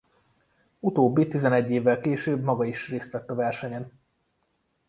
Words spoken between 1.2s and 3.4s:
tizenegy évvel később maga is részt vett a